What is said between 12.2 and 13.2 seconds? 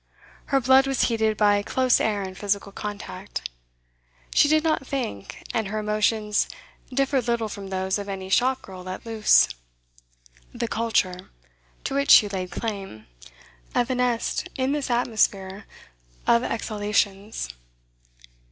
laid claim,